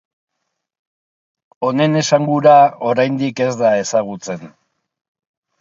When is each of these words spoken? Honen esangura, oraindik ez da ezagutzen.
Honen 1.67 1.99
esangura, 2.01 2.55
oraindik 2.93 3.45
ez 3.47 3.51
da 3.63 3.75
ezagutzen. 3.83 4.43